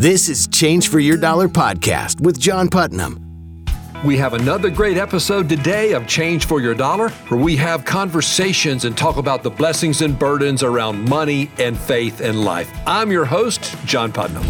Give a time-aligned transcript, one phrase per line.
[0.00, 3.66] This is Change for Your Dollar podcast with John Putnam.
[4.02, 8.86] We have another great episode today of Change for Your Dollar, where we have conversations
[8.86, 12.72] and talk about the blessings and burdens around money and faith and life.
[12.86, 14.42] I'm your host, John Putnam.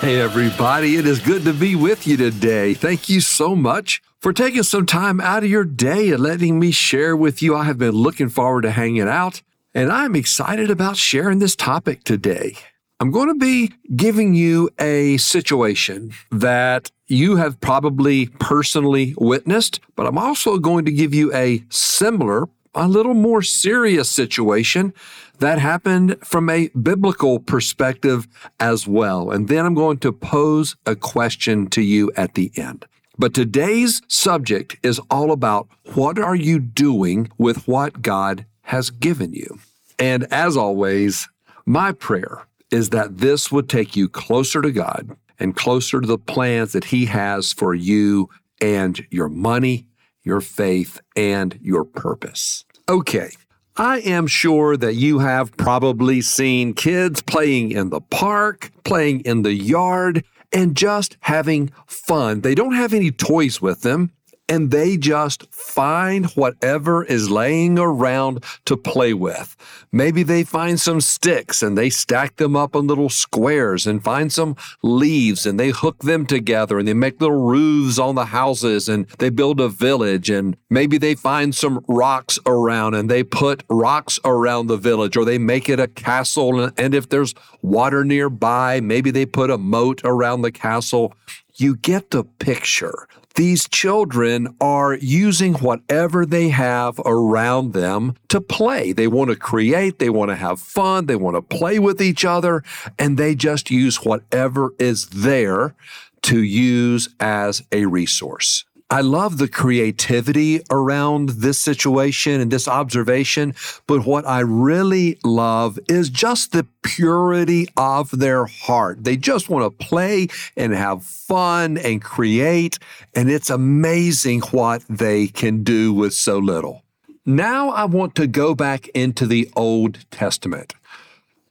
[0.00, 2.72] Hey, everybody, it is good to be with you today.
[2.72, 6.70] Thank you so much for taking some time out of your day and letting me
[6.70, 7.54] share with you.
[7.54, 9.42] I have been looking forward to hanging out,
[9.78, 12.56] and I'm excited about sharing this topic today.
[12.98, 20.04] I'm going to be giving you a situation that you have probably personally witnessed, but
[20.04, 24.92] I'm also going to give you a similar, a little more serious situation
[25.38, 28.26] that happened from a biblical perspective
[28.58, 29.30] as well.
[29.30, 32.84] And then I'm going to pose a question to you at the end.
[33.16, 39.32] But today's subject is all about what are you doing with what God has given
[39.32, 39.60] you?
[39.98, 41.28] And as always,
[41.66, 46.18] my prayer is that this would take you closer to God and closer to the
[46.18, 48.28] plans that He has for you
[48.60, 49.86] and your money,
[50.22, 52.64] your faith, and your purpose.
[52.88, 53.30] Okay.
[53.76, 59.42] I am sure that you have probably seen kids playing in the park, playing in
[59.42, 62.40] the yard, and just having fun.
[62.40, 64.10] They don't have any toys with them
[64.48, 69.56] and they just find whatever is laying around to play with.
[69.92, 74.32] Maybe they find some sticks and they stack them up in little squares and find
[74.32, 78.88] some leaves and they hook them together and they make little roofs on the houses
[78.88, 83.62] and they build a village and maybe they find some rocks around and they put
[83.68, 88.80] rocks around the village or they make it a castle and if there's water nearby,
[88.80, 91.12] maybe they put a moat around the castle.
[91.56, 93.08] You get the picture
[93.38, 98.90] these children are using whatever they have around them to play.
[98.90, 102.24] They want to create, they want to have fun, they want to play with each
[102.24, 102.64] other,
[102.98, 105.76] and they just use whatever is there
[106.22, 108.64] to use as a resource.
[108.90, 113.54] I love the creativity around this situation and this observation,
[113.86, 119.04] but what I really love is just the purity of their heart.
[119.04, 122.78] They just want to play and have fun and create,
[123.14, 126.82] and it's amazing what they can do with so little.
[127.26, 130.72] Now I want to go back into the Old Testament.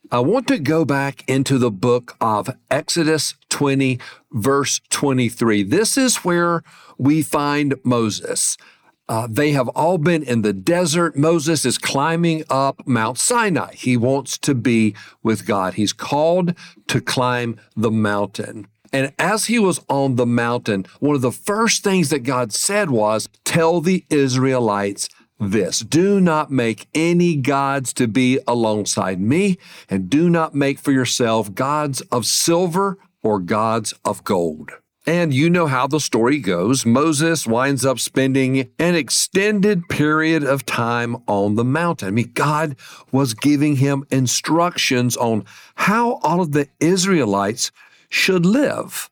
[0.09, 3.99] I want to go back into the book of Exodus 20,
[4.31, 5.63] verse 23.
[5.63, 6.63] This is where
[6.97, 8.57] we find Moses.
[9.09, 11.15] Uh, they have all been in the desert.
[11.15, 13.73] Moses is climbing up Mount Sinai.
[13.73, 15.75] He wants to be with God.
[15.75, 16.53] He's called
[16.87, 18.67] to climb the mountain.
[18.91, 22.89] And as he was on the mountain, one of the first things that God said
[22.89, 25.09] was, Tell the Israelites
[25.39, 29.57] this do not make any gods to be alongside me,
[29.89, 34.71] and do not make for yourself gods of silver or gods of gold.
[35.05, 36.85] And you know how the story goes.
[36.85, 42.09] Moses winds up spending an extended period of time on the mountain.
[42.09, 42.75] I mean, God
[43.09, 45.45] was giving him instructions on
[45.75, 47.71] how all of the Israelites
[48.09, 49.09] should live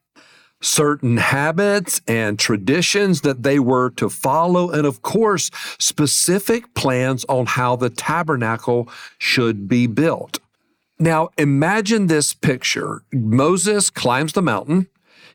[0.62, 7.46] certain habits and traditions that they were to follow, and of course, specific plans on
[7.46, 10.40] how the tabernacle should be built.
[11.00, 14.88] Now, imagine this picture Moses climbs the mountain.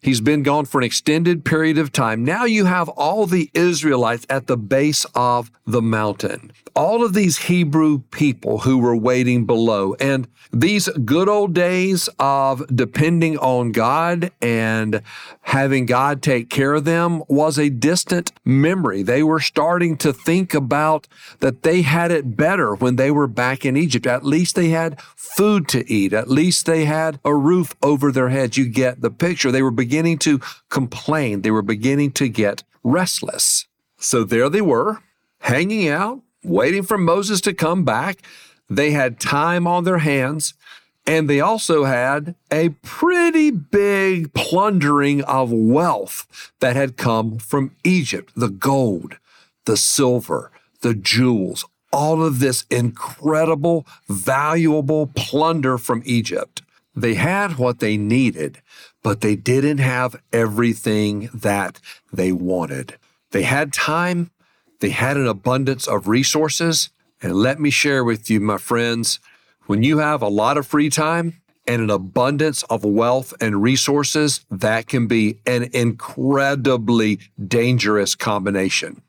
[0.03, 2.25] He's been gone for an extended period of time.
[2.25, 6.53] Now you have all the Israelites at the base of the mountain.
[6.75, 9.94] All of these Hebrew people who were waiting below.
[10.00, 15.03] And these good old days of depending on God and
[15.43, 19.03] having God take care of them was a distant memory.
[19.03, 21.09] They were starting to think about
[21.41, 24.06] that they had it better when they were back in Egypt.
[24.06, 26.15] At least they had food to eat.
[26.15, 28.56] At least they had a roof over their heads.
[28.56, 29.53] You get the picture.
[29.53, 31.43] They were beginning to complain.
[31.43, 33.67] They were beginning to get restless.
[33.99, 35.03] So there they were,
[35.41, 38.23] hanging out, waiting for Moses to come back.
[38.69, 40.55] They had time on their hands.
[41.07, 48.33] And they also had a pretty big plundering of wealth that had come from Egypt
[48.37, 49.19] the gold,
[49.65, 50.53] the silver,
[50.83, 56.63] the jewels, all of this incredible, valuable plunder from Egypt.
[56.95, 58.60] They had what they needed,
[59.03, 61.81] but they didn't have everything that
[62.13, 62.98] they wanted.
[63.31, 64.31] They had time,
[64.81, 66.91] they had an abundance of resources.
[67.22, 69.21] And let me share with you, my friends,
[69.66, 74.45] when you have a lot of free time and an abundance of wealth and resources,
[74.51, 79.03] that can be an incredibly dangerous combination.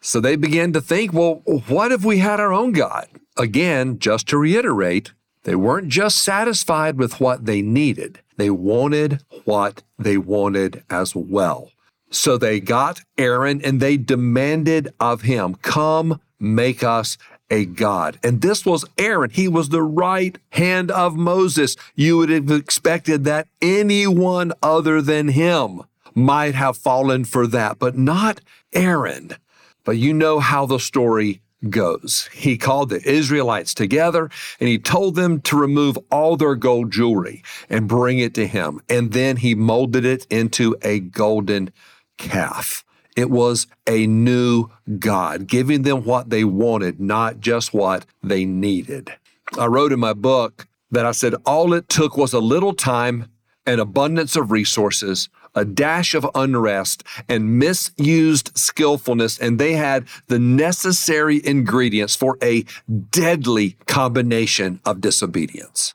[0.00, 3.08] So they began to think, well, what if we had our own God?
[3.38, 5.12] Again, just to reiterate,
[5.44, 11.70] They weren't just satisfied with what they needed, they wanted what they wanted as well.
[12.10, 17.16] So they got Aaron and they demanded of him, Come, make us
[17.50, 18.18] a God.
[18.22, 19.30] And this was Aaron.
[19.30, 21.76] He was the right hand of Moses.
[21.94, 25.82] You would have expected that anyone other than him
[26.14, 28.40] might have fallen for that, but not
[28.72, 29.36] Aaron.
[29.84, 32.28] But you know how the story goes.
[32.32, 34.30] He called the Israelites together
[34.60, 38.80] and he told them to remove all their gold jewelry and bring it to him.
[38.88, 41.72] And then he molded it into a golden
[42.18, 42.84] calf.
[43.16, 44.68] It was a new
[44.98, 49.12] God, giving them what they wanted, not just what they needed.
[49.58, 53.30] I wrote in my book that I said all it took was a little time,
[53.66, 60.38] an abundance of resources, a dash of unrest, and misused skillfulness, and they had the
[60.38, 62.64] necessary ingredients for a
[63.10, 65.94] deadly combination of disobedience.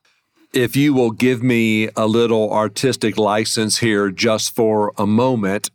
[0.54, 5.70] If you will give me a little artistic license here just for a moment,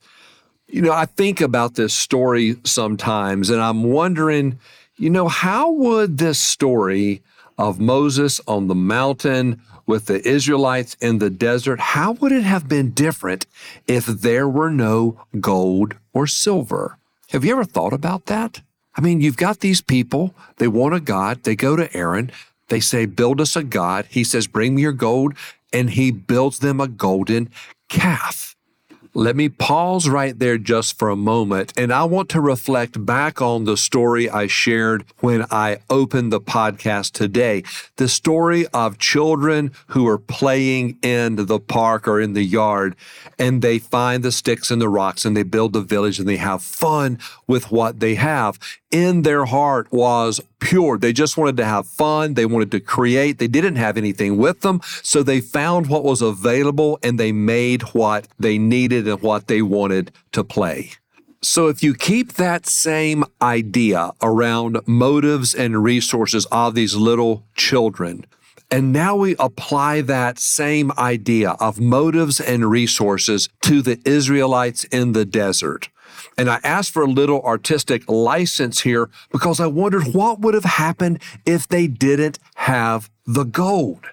[0.66, 4.58] you know, I think about this story sometimes and I'm wondering,
[4.96, 7.22] you know, how would this story
[7.58, 9.60] of Moses on the mountain
[9.92, 13.44] with the Israelites in the desert, how would it have been different
[13.86, 16.96] if there were no gold or silver?
[17.28, 18.62] Have you ever thought about that?
[18.94, 22.32] I mean, you've got these people, they want a God, they go to Aaron,
[22.68, 24.06] they say, Build us a God.
[24.08, 25.34] He says, Bring me your gold,
[25.74, 27.50] and he builds them a golden
[27.90, 28.56] calf.
[29.14, 33.42] Let me pause right there just for a moment, and I want to reflect back
[33.42, 37.62] on the story I shared when I opened the podcast today.
[37.96, 42.96] The story of children who are playing in the park or in the yard,
[43.38, 46.38] and they find the sticks and the rocks, and they build a village, and they
[46.38, 48.58] have fun with what they have.
[48.90, 50.96] In their heart was pure.
[50.96, 52.34] They just wanted to have fun.
[52.34, 53.38] They wanted to create.
[53.38, 54.80] They didn't have anything with them.
[55.02, 59.62] So they found what was available and they made what they needed and what they
[59.62, 60.92] wanted to play.
[61.40, 68.26] So if you keep that same idea around motives and resources of these little children,
[68.70, 75.12] and now we apply that same idea of motives and resources to the Israelites in
[75.12, 75.90] the desert.
[76.38, 80.64] And I asked for a little artistic license here because I wondered what would have
[80.64, 84.06] happened if they didn't have the gold.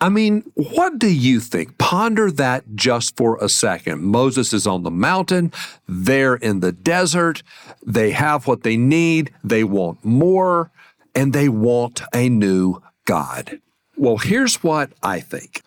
[0.00, 1.78] I mean, what do you think?
[1.78, 4.02] Ponder that just for a second.
[4.02, 5.52] Moses is on the mountain,
[5.88, 7.42] they're in the desert,
[7.84, 10.70] they have what they need, they want more,
[11.14, 13.60] and they want a new God.
[13.96, 15.62] Well, here's what I think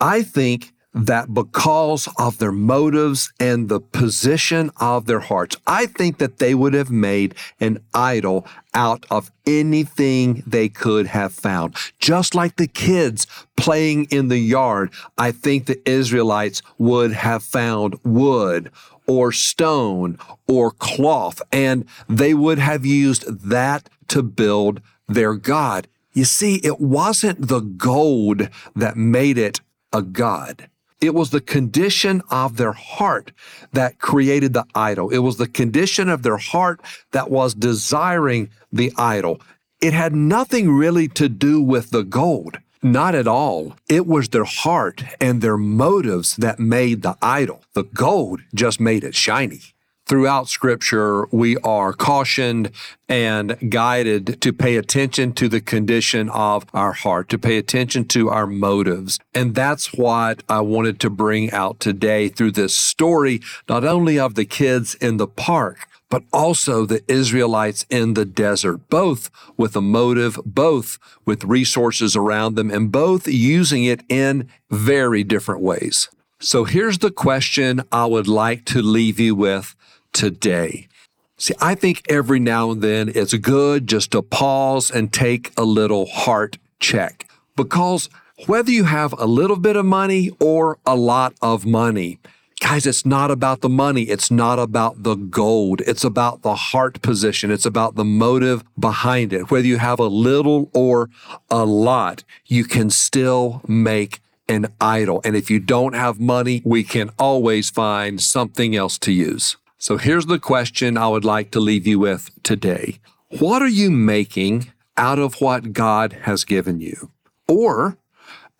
[0.00, 6.18] I think that because of their motives and the position of their hearts, I think
[6.18, 11.76] that they would have made an idol out of anything they could have found.
[11.98, 13.26] Just like the kids
[13.56, 18.70] playing in the yard, I think the Israelites would have found wood
[19.06, 25.88] or stone or cloth, and they would have used that to build their God.
[26.14, 29.60] You see, it wasn't the gold that made it
[29.92, 30.68] a God.
[31.00, 33.32] It was the condition of their heart
[33.72, 35.10] that created the idol.
[35.10, 36.80] It was the condition of their heart
[37.12, 39.40] that was desiring the idol.
[39.80, 42.58] It had nothing really to do with the gold.
[42.82, 43.76] Not at all.
[43.88, 47.62] It was their heart and their motives that made the idol.
[47.74, 49.75] The gold just made it shiny
[50.06, 52.70] throughout scripture, we are cautioned
[53.08, 58.30] and guided to pay attention to the condition of our heart, to pay attention to
[58.30, 59.18] our motives.
[59.34, 64.34] And that's what I wanted to bring out today through this story, not only of
[64.34, 69.80] the kids in the park, but also the Israelites in the desert, both with a
[69.80, 76.08] motive, both with resources around them, and both using it in very different ways.
[76.38, 79.74] So here's the question I would like to leave you with
[80.16, 80.88] today.
[81.36, 85.64] See, I think every now and then it's good just to pause and take a
[85.64, 88.08] little heart check because
[88.46, 92.18] whether you have a little bit of money or a lot of money,
[92.60, 94.04] guys, it's not about the money.
[94.04, 95.82] It's not about the gold.
[95.82, 97.50] It's about the heart position.
[97.50, 99.50] It's about the motive behind it.
[99.50, 101.10] Whether you have a little or
[101.50, 105.20] a lot, you can still make an idol.
[105.22, 109.56] And if you don't have money, we can always find something else to use.
[109.78, 112.98] So here's the question I would like to leave you with today.
[113.38, 117.10] What are you making out of what God has given you
[117.46, 117.98] or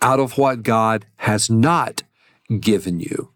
[0.02, 2.02] out of what God has not
[2.60, 3.30] given you?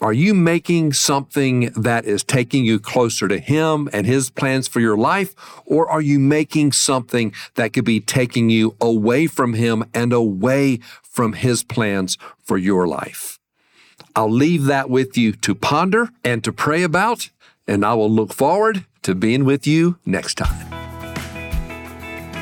[0.00, 4.78] Are you making something that is taking you closer to Him and His plans for
[4.78, 5.34] your life?
[5.66, 10.78] Or are you making something that could be taking you away from Him and away
[11.02, 13.37] from His plans for your life?
[14.18, 17.30] I'll leave that with you to ponder and to pray about,
[17.68, 20.66] and I will look forward to being with you next time.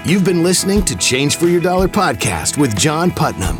[0.06, 3.58] You've been listening to Change for Your Dollar podcast with John Putnam.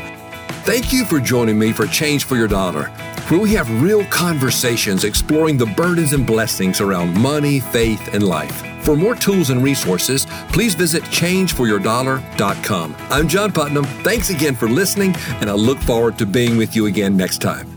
[0.64, 2.84] Thank you for joining me for Change for Your Dollar,
[3.28, 8.64] where we have real conversations exploring the burdens and blessings around money, faith, and life.
[8.82, 12.96] For more tools and resources, please visit changeforyourdollar.com.
[13.10, 13.84] I'm John Putnam.
[13.84, 17.75] Thanks again for listening, and I look forward to being with you again next time.